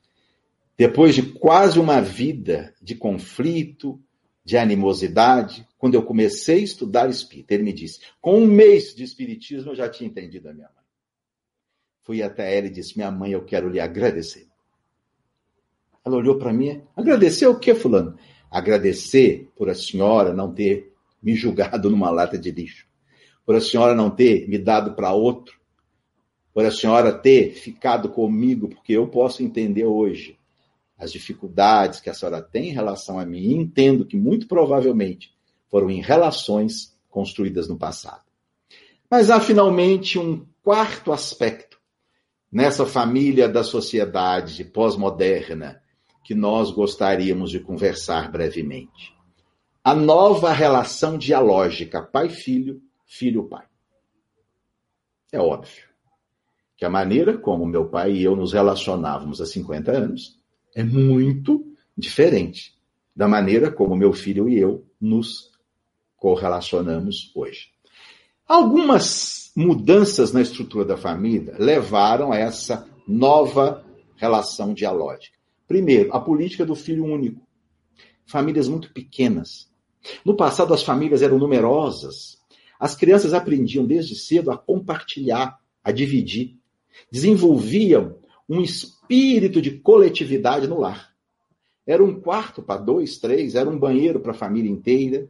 [0.77, 3.99] Depois de quase uma vida de conflito,
[4.43, 9.03] de animosidade, quando eu comecei a estudar espírito, ele me disse: com um mês de
[9.03, 10.81] espiritismo eu já tinha entendido a minha mãe.
[12.01, 14.47] Fui até ela e disse: Minha mãe, eu quero lhe agradecer.
[16.03, 18.17] Ela olhou para mim: Agradecer o quê, Fulano?
[18.49, 20.90] Agradecer por a senhora não ter
[21.21, 22.85] me julgado numa lata de lixo,
[23.45, 25.59] por a senhora não ter me dado para outro,
[26.53, 30.37] por a senhora ter ficado comigo, porque eu posso entender hoje
[30.97, 35.33] as dificuldades que a senhora tem em relação a mim, e entendo que muito provavelmente
[35.69, 38.23] foram em relações construídas no passado.
[39.09, 41.79] Mas há finalmente um quarto aspecto
[42.51, 45.81] nessa família da sociedade pós-moderna
[46.23, 49.13] que nós gostaríamos de conversar brevemente.
[49.83, 53.65] A nova relação dialógica pai-filho, filho-pai.
[55.31, 55.89] É óbvio
[56.77, 60.39] que a maneira como meu pai e eu nos relacionávamos há 50 anos
[60.75, 61.65] é muito
[61.97, 62.77] diferente
[63.15, 65.51] da maneira como meu filho e eu nos
[66.15, 67.69] correlacionamos hoje.
[68.47, 73.83] Algumas mudanças na estrutura da família levaram a essa nova
[74.15, 75.35] relação dialógica.
[75.67, 77.41] Primeiro, a política do filho único.
[78.27, 79.70] Famílias muito pequenas.
[80.25, 82.39] No passado, as famílias eram numerosas.
[82.79, 86.61] As crianças aprendiam desde cedo a compartilhar, a dividir
[87.09, 91.11] desenvolviam um espírito de coletividade no lar.
[91.85, 95.29] Era um quarto para dois, três, era um banheiro para a família inteira.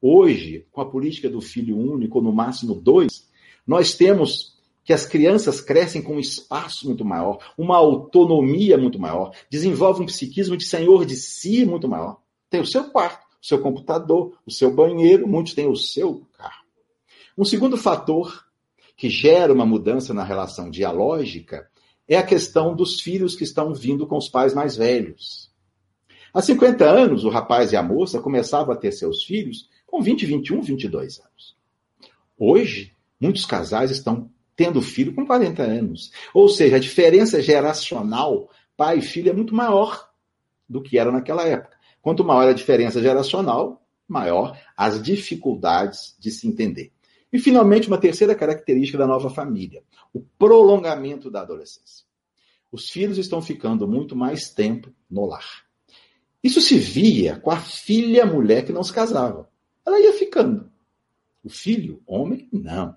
[0.00, 3.28] Hoje, com a política do filho único, no máximo dois,
[3.66, 9.34] nós temos que as crianças crescem com um espaço muito maior, uma autonomia muito maior,
[9.50, 12.20] desenvolvem um psiquismo de senhor de si muito maior.
[12.48, 16.64] Tem o seu quarto, seu computador, o seu banheiro, muitos têm o seu carro.
[17.38, 18.44] Um segundo fator
[18.96, 21.68] que gera uma mudança na relação dialógica
[22.08, 25.50] é a questão dos filhos que estão vindo com os pais mais velhos.
[26.32, 30.26] Há 50 anos, o rapaz e a moça começavam a ter seus filhos com 20,
[30.26, 31.56] 21, 22 anos.
[32.38, 36.10] Hoje, muitos casais estão tendo filho com 40 anos.
[36.34, 40.08] Ou seja, a diferença geracional pai e filho é muito maior
[40.68, 41.75] do que era naquela época.
[42.06, 46.92] Quanto maior a diferença geracional, maior as dificuldades de se entender.
[47.32, 49.82] E, finalmente, uma terceira característica da nova família:
[50.14, 52.06] o prolongamento da adolescência.
[52.70, 55.66] Os filhos estão ficando muito mais tempo no lar.
[56.44, 59.50] Isso se via com a filha mulher que não se casava.
[59.84, 60.70] Ela ia ficando.
[61.42, 62.94] O filho, homem, não.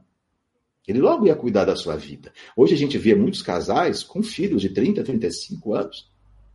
[0.87, 2.31] Ele logo ia cuidar da sua vida.
[2.55, 6.11] Hoje a gente vê muitos casais com filhos de 30, 35 anos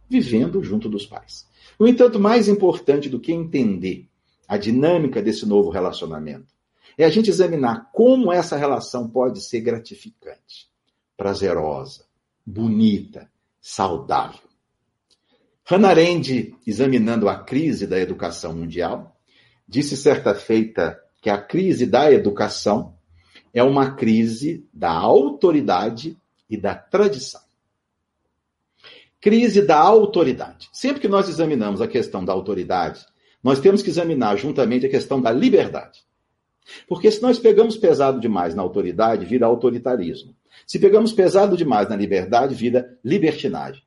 [0.08, 1.52] vivendo junto dos pais.
[1.78, 4.08] No entanto, mais importante do que entender
[4.46, 6.52] a dinâmica desse novo relacionamento
[6.96, 10.68] é a gente examinar como essa relação pode ser gratificante,
[11.16, 12.04] prazerosa,
[12.46, 13.28] bonita,
[13.60, 14.40] saudável.
[15.64, 19.16] Hannah Arendt, examinando a crise da educação mundial,
[19.66, 22.94] disse certa feita que a crise da educação
[23.52, 26.18] é uma crise da autoridade
[26.50, 27.40] e da tradição.
[29.24, 30.68] Crise da autoridade.
[30.70, 33.06] Sempre que nós examinamos a questão da autoridade,
[33.42, 36.00] nós temos que examinar juntamente a questão da liberdade.
[36.86, 40.36] Porque se nós pegamos pesado demais na autoridade, vira autoritarismo.
[40.66, 43.82] Se pegamos pesado demais na liberdade, vira libertinagem.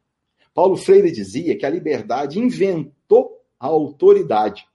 [0.55, 4.65] Paulo Freire dizia que a liberdade inventou a autoridade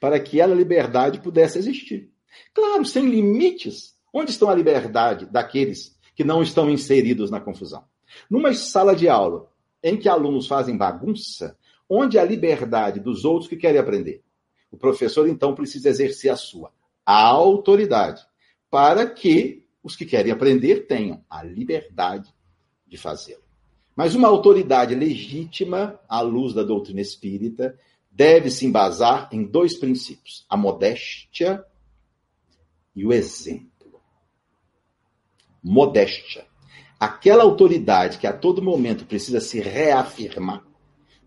[0.00, 2.08] para que a liberdade pudesse existir.
[2.54, 3.96] Claro, sem limites.
[4.14, 7.82] Onde estão a liberdade daqueles que não estão inseridos na confusão?
[8.30, 9.55] Numa sala de aula
[9.88, 11.56] em que alunos fazem bagunça,
[11.88, 14.20] onde a liberdade dos outros que querem aprender?
[14.68, 16.72] O professor, então, precisa exercer a sua
[17.04, 18.26] autoridade,
[18.68, 22.34] para que os que querem aprender tenham a liberdade
[22.84, 23.44] de fazê-lo.
[23.94, 27.78] Mas uma autoridade legítima, à luz da doutrina espírita,
[28.10, 31.64] deve se embasar em dois princípios: a modéstia
[32.92, 34.00] e o exemplo.
[35.62, 36.44] Modéstia.
[36.98, 40.64] Aquela autoridade que a todo momento precisa se reafirmar,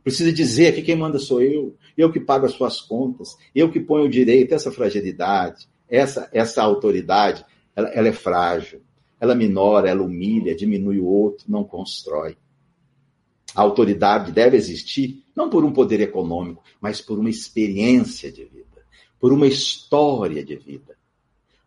[0.04, 3.80] precisa dizer que quem manda sou eu, eu que pago as suas contas, eu que
[3.80, 7.46] ponho o direito, essa fragilidade, essa, essa autoridade,
[7.76, 8.82] ela, ela é frágil,
[9.20, 12.38] ela minora, ela humilha, diminui o outro, não constrói.
[13.54, 18.86] A autoridade deve existir não por um poder econômico, mas por uma experiência de vida,
[19.20, 20.98] por uma história de vida,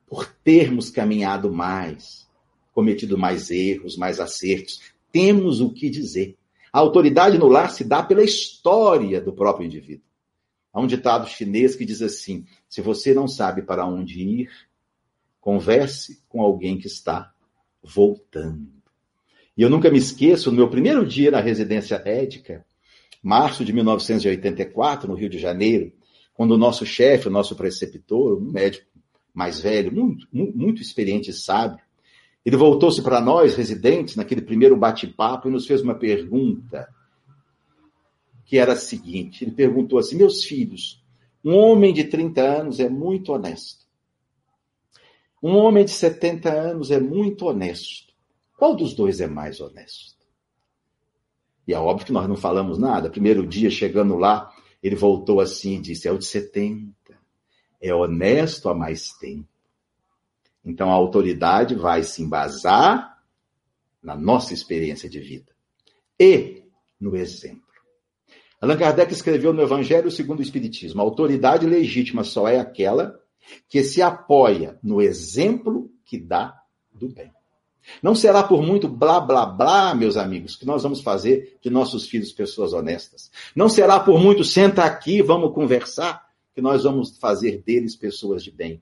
[0.06, 2.21] por termos caminhado mais,
[2.72, 4.80] cometido mais erros, mais acertos.
[5.10, 6.36] Temos o que dizer.
[6.72, 10.06] A autoridade no lar se dá pela história do próprio indivíduo.
[10.72, 14.50] Há um ditado chinês que diz assim: se você não sabe para onde ir,
[15.40, 17.32] converse com alguém que está
[17.82, 18.72] voltando.
[19.54, 22.64] E eu nunca me esqueço, no meu primeiro dia na residência ética,
[23.22, 25.92] março de 1984, no Rio de Janeiro,
[26.32, 28.86] quando o nosso chefe, o nosso preceptor, um médico
[29.34, 31.78] mais velho, muito, muito experiente e sábio,
[32.44, 36.88] ele voltou-se para nós, residentes, naquele primeiro bate-papo, e nos fez uma pergunta
[38.44, 41.02] que era a seguinte: ele perguntou assim, meus filhos,
[41.44, 43.86] um homem de 30 anos é muito honesto.
[45.42, 48.12] Um homem de 70 anos é muito honesto.
[48.56, 50.22] Qual dos dois é mais honesto?
[51.66, 53.10] E é óbvio que nós não falamos nada.
[53.10, 56.92] Primeiro dia, chegando lá, ele voltou assim e disse: é o de 70.
[57.80, 59.48] É honesto há mais tempo.
[60.64, 63.18] Então a autoridade vai se embasar
[64.02, 65.52] na nossa experiência de vida
[66.18, 66.62] e
[67.00, 67.62] no exemplo.
[68.60, 73.20] Allan Kardec escreveu no Evangelho segundo o Espiritismo: a autoridade legítima só é aquela
[73.68, 76.54] que se apoia no exemplo que dá
[76.92, 77.32] do bem.
[78.00, 82.06] Não será por muito blá blá blá, meus amigos, que nós vamos fazer de nossos
[82.06, 83.30] filhos pessoas honestas.
[83.56, 88.52] Não será por muito senta aqui, vamos conversar, que nós vamos fazer deles pessoas de
[88.52, 88.80] bem.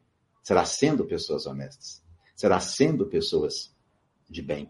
[0.51, 2.03] Será sendo pessoas honestas.
[2.35, 3.73] Será sendo pessoas
[4.29, 4.69] de bem.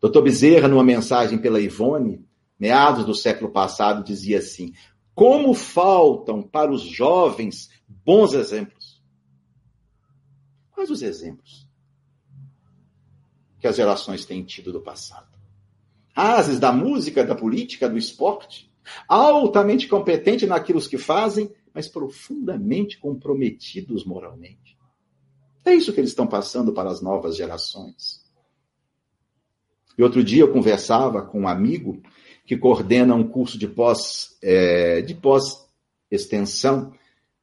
[0.00, 2.26] Doutor Bezerra, numa mensagem pela Ivone,
[2.58, 4.72] meados do século passado, dizia assim:
[5.14, 9.00] como faltam para os jovens bons exemplos.
[10.72, 11.68] Quais os exemplos
[13.60, 15.38] que as gerações têm tido do passado?
[16.16, 18.68] Ases da música, da política, do esporte,
[19.06, 24.71] altamente competentes naquilo que fazem, mas profundamente comprometidos moralmente.
[25.64, 28.20] É isso que eles estão passando para as novas gerações.
[29.96, 32.02] E outro dia eu conversava com um amigo
[32.44, 35.66] que coordena um curso de pós é, de pós
[36.10, 36.92] extensão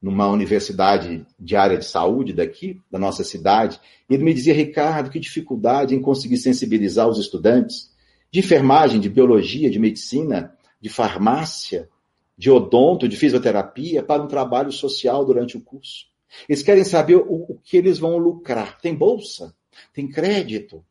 [0.00, 3.80] numa universidade de área de saúde daqui da nossa cidade.
[4.08, 7.90] E ele me dizia Ricardo, que dificuldade em conseguir sensibilizar os estudantes
[8.30, 11.88] de enfermagem, de biologia, de medicina, de farmácia,
[12.36, 16.09] de odonto, de fisioterapia para um trabalho social durante o curso.
[16.48, 18.80] Eles querem saber o, o que eles vão lucrar.
[18.80, 19.54] Tem bolsa?
[19.92, 20.84] Tem crédito?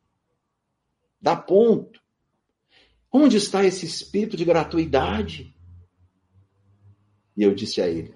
[1.20, 2.00] Dá ponto?
[3.12, 5.54] Onde está esse espírito de gratuidade?
[7.36, 8.14] E eu disse a ele: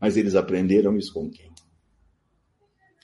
[0.00, 1.50] Mas eles aprenderam isso com quem?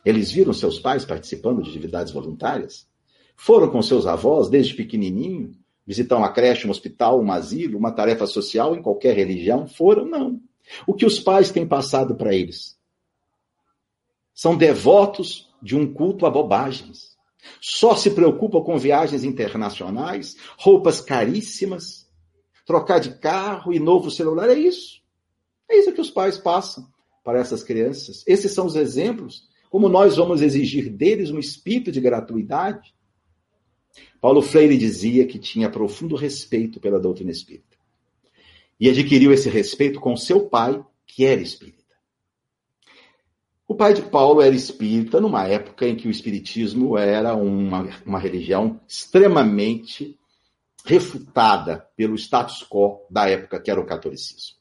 [0.05, 2.89] Eles viram seus pais participando de atividades voluntárias?
[3.37, 5.53] Foram com seus avós desde pequenininho
[5.87, 9.67] visitar uma creche, um hospital, um asilo, uma tarefa social em qualquer religião?
[9.67, 10.05] Foram?
[10.05, 10.41] Não.
[10.87, 12.76] O que os pais têm passado para eles?
[14.37, 17.17] São devotos de um culto a bobagens.
[17.59, 22.07] Só se preocupam com viagens internacionais, roupas caríssimas,
[22.67, 24.51] trocar de carro e novo celular.
[24.51, 25.01] É isso.
[25.71, 26.87] É isso que os pais passam
[27.25, 28.23] para essas crianças.
[28.27, 29.49] Esses são os exemplos.
[29.71, 32.95] Como nós vamos exigir deles um espírito de gratuidade?
[34.21, 37.79] Paulo Freire dizia que tinha profundo respeito pela doutrina espírita.
[38.79, 41.76] E adquiriu esse respeito com seu pai, que era espírita.
[43.69, 48.19] O pai de Paulo era espírita numa época em que o espiritismo era uma, uma
[48.19, 50.17] religião extremamente
[50.85, 54.55] refutada pelo status quo da época, que era o catolicismo.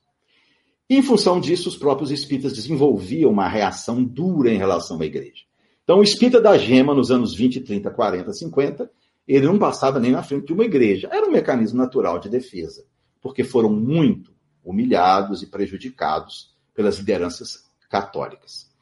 [0.90, 5.44] E, em função disso, os próprios espíritas desenvolviam uma reação dura em relação à igreja.
[5.84, 8.92] Então, o espírita da gema, nos anos 20, 30, 40, 50,
[9.28, 11.10] ele não passava nem na frente de uma igreja.
[11.12, 12.84] Era um mecanismo natural de defesa,
[13.22, 14.34] porque foram muito
[14.64, 18.74] humilhados e prejudicados pelas lideranças católicas.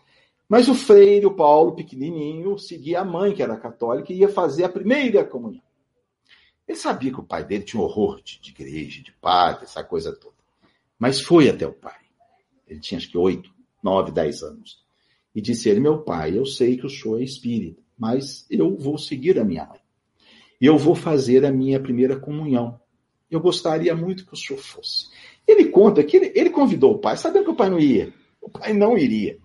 [0.47, 4.63] Mas o freire, o Paulo, pequenininho, seguia a mãe, que era católica, e ia fazer
[4.65, 5.63] a primeira comunhão.
[6.67, 10.13] Ele sabia que o pai dele tinha horror de, de igreja, de padre, essa coisa
[10.13, 10.35] toda.
[10.97, 11.99] Mas foi até o pai.
[12.67, 14.81] Ele tinha acho que oito, nove, dez anos.
[15.35, 18.97] E disse ele, meu pai, eu sei que o senhor é espírita, mas eu vou
[18.97, 19.79] seguir a minha mãe.
[20.61, 22.79] Eu vou fazer a minha primeira comunhão.
[23.29, 25.07] Eu gostaria muito que o senhor fosse.
[25.45, 28.13] Ele conta que ele, ele convidou o pai, sabendo que o pai não ia.
[28.41, 29.42] O pai não iria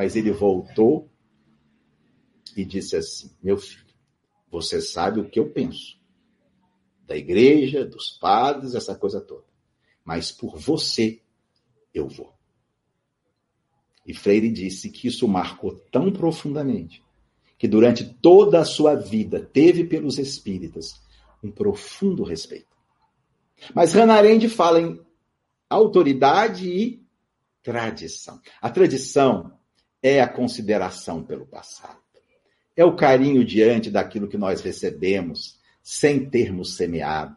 [0.00, 1.10] mas ele voltou
[2.56, 3.84] e disse assim: Meu filho,
[4.50, 6.00] você sabe o que eu penso.
[7.06, 9.44] Da igreja, dos padres, essa coisa toda.
[10.02, 11.20] Mas por você,
[11.92, 12.32] eu vou.
[14.06, 17.04] E Freire disse que isso marcou tão profundamente
[17.58, 20.98] que durante toda a sua vida teve pelos espíritas
[21.42, 22.74] um profundo respeito.
[23.74, 24.98] Mas Hannah fala em
[25.68, 27.06] autoridade e
[27.62, 28.40] tradição.
[28.62, 29.59] A tradição
[30.02, 31.98] é a consideração pelo passado.
[32.76, 37.36] É o carinho diante daquilo que nós recebemos sem termos semeado.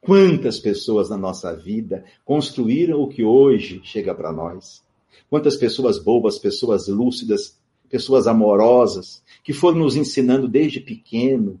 [0.00, 4.84] Quantas pessoas na nossa vida construíram o que hoje chega para nós?
[5.30, 7.58] Quantas pessoas boas, pessoas lúcidas,
[7.88, 11.60] pessoas amorosas, que foram nos ensinando desde pequeno.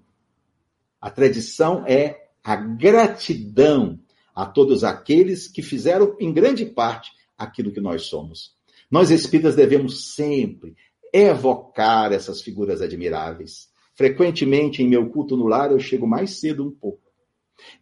[1.00, 3.98] A tradição é a gratidão
[4.34, 8.52] a todos aqueles que fizeram, em grande parte, aquilo que nós somos.
[8.94, 10.76] Nós espíritas devemos sempre
[11.12, 13.68] evocar essas figuras admiráveis.
[13.96, 17.02] Frequentemente, em meu culto no lar, eu chego mais cedo um pouco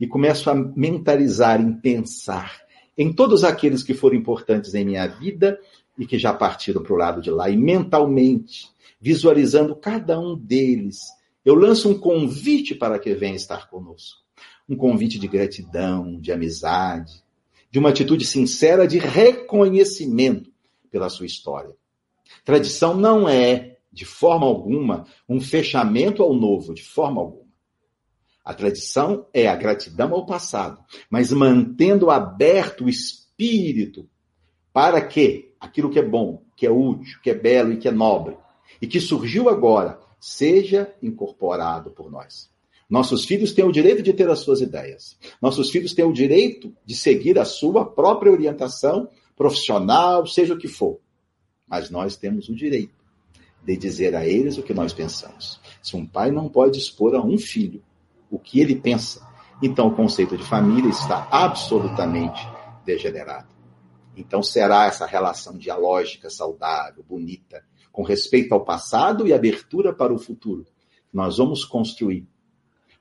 [0.00, 2.62] e começo a mentalizar, em pensar
[2.96, 5.60] em todos aqueles que foram importantes em minha vida
[5.98, 7.50] e que já partiram para o lado de lá.
[7.50, 10.96] E mentalmente, visualizando cada um deles,
[11.44, 14.22] eu lanço um convite para que venha estar conosco.
[14.66, 17.22] Um convite de gratidão, de amizade,
[17.70, 20.51] de uma atitude sincera de reconhecimento
[20.92, 21.74] pela sua história.
[22.44, 27.42] Tradição não é, de forma alguma, um fechamento ao novo, de forma alguma.
[28.44, 30.78] A tradição é a gratidão ao passado,
[31.08, 34.08] mas mantendo aberto o espírito
[34.72, 37.92] para que aquilo que é bom, que é útil, que é belo e que é
[37.92, 38.36] nobre,
[38.80, 42.50] e que surgiu agora, seja incorporado por nós.
[42.90, 45.16] Nossos filhos têm o direito de ter as suas ideias.
[45.40, 49.08] Nossos filhos têm o direito de seguir a sua própria orientação
[49.42, 51.00] profissional, seja o que for.
[51.66, 52.94] Mas nós temos o direito
[53.64, 55.60] de dizer a eles o que nós pensamos.
[55.82, 57.82] Se um pai não pode expor a um filho
[58.30, 59.26] o que ele pensa,
[59.60, 62.40] então o conceito de família está absolutamente
[62.86, 63.48] degenerado.
[64.16, 70.18] Então será essa relação dialógica, saudável, bonita, com respeito ao passado e abertura para o
[70.18, 70.64] futuro.
[71.12, 72.28] Nós vamos construir.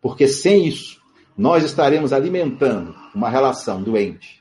[0.01, 0.99] Porque sem isso,
[1.37, 4.40] nós estaremos alimentando uma relação doente,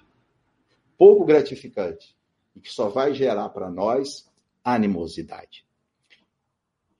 [1.00, 2.14] pouco gratificante,
[2.54, 4.30] e que só vai gerar para nós
[4.62, 5.64] animosidade.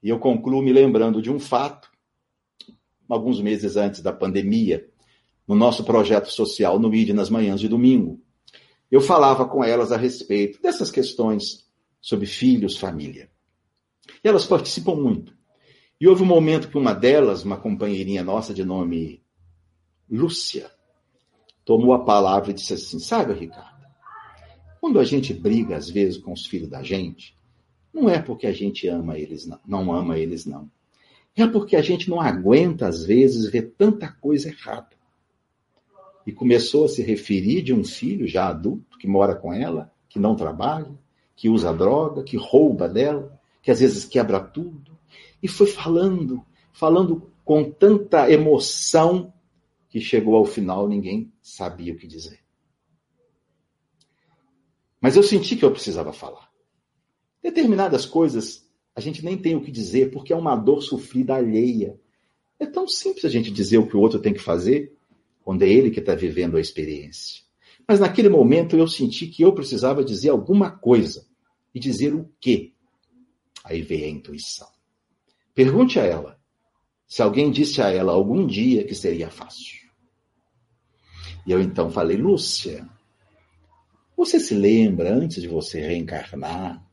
[0.02, 1.90] E eu concluo me lembrando de um fato,
[3.06, 4.88] alguns meses antes da pandemia,
[5.46, 8.18] no nosso projeto social no ID nas manhãs de domingo
[8.90, 11.64] eu falava com elas a respeito dessas questões
[12.00, 13.30] sobre filhos, família.
[14.24, 15.32] E elas participam muito.
[16.00, 19.22] E houve um momento que uma delas, uma companheirinha nossa de nome
[20.10, 20.70] Lúcia,
[21.64, 23.69] tomou a palavra e disse assim: Sabe, Ricardo,
[24.80, 27.36] quando a gente briga às vezes com os filhos da gente,
[27.92, 30.70] não é porque a gente ama eles, não, não ama eles, não.
[31.36, 35.00] É porque a gente não aguenta, às vezes, ver tanta coisa errada
[36.26, 40.18] e começou a se referir de um filho já adulto que mora com ela, que
[40.18, 40.90] não trabalha,
[41.34, 44.96] que usa droga, que rouba dela, que às vezes quebra tudo.
[45.42, 49.32] E foi falando, falando com tanta emoção
[49.88, 52.38] que chegou ao final ninguém sabia o que dizer.
[55.00, 56.50] Mas eu senti que eu precisava falar.
[57.42, 61.98] Determinadas coisas a gente nem tem o que dizer porque é uma dor sofrida alheia.
[62.58, 64.94] É tão simples a gente dizer o que o outro tem que fazer
[65.42, 67.42] quando é ele que está vivendo a experiência.
[67.88, 71.26] Mas naquele momento eu senti que eu precisava dizer alguma coisa.
[71.72, 72.72] E dizer o quê?
[73.64, 74.68] Aí veio a intuição.
[75.54, 76.40] Pergunte a ela
[77.06, 79.88] se alguém disse a ela algum dia que seria fácil.
[81.46, 82.88] E eu então falei, Lúcia,
[84.20, 86.84] você se lembra, antes de você reencarnar,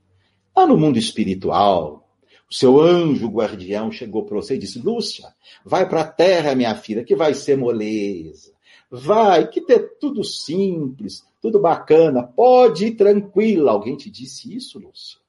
[0.55, 2.09] lá no mundo espiritual,
[2.49, 6.73] o seu anjo guardião chegou para você e disse: Lúcia, vai para a terra, minha
[6.75, 8.53] filha, que vai ser moleza.
[8.89, 13.73] Vai, que é tudo simples, tudo bacana, pode ir tranquila.
[13.73, 15.19] Alguém te disse isso, Lúcia?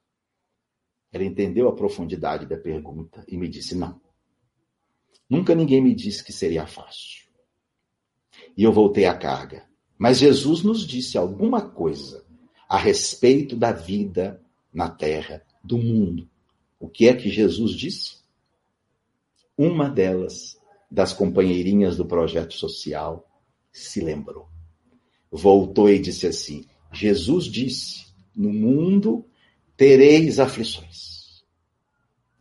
[1.11, 3.99] Ela entendeu a profundidade da pergunta e me disse: não.
[5.29, 7.27] Nunca ninguém me disse que seria fácil.
[8.55, 9.68] E eu voltei à carga.
[9.99, 12.23] Mas Jesus nos disse alguma coisa
[12.69, 14.41] a respeito da vida
[14.73, 16.29] na terra, do mundo.
[16.79, 18.19] O que é que Jesus disse?
[19.57, 20.57] Uma delas,
[20.89, 23.29] das companheirinhas do projeto social,
[23.73, 24.47] se lembrou.
[25.29, 29.25] Voltou e disse assim: Jesus disse: No mundo
[29.75, 31.43] tereis aflições.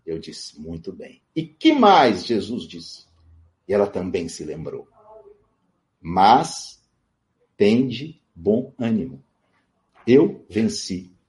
[0.06, 1.20] Eu disse: Muito bem.
[1.34, 3.06] E que mais Jesus disse?
[3.66, 4.86] E ela também se lembrou.
[6.00, 6.77] Mas
[7.58, 9.22] tende bom ânimo.
[10.06, 11.10] Eu venci